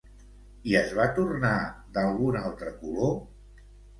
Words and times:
I 0.71 0.71
es 0.79 0.93
va 0.99 1.05
tornar 1.17 1.51
d'algun 1.97 2.39
altre 2.41 2.75
color? 2.81 3.15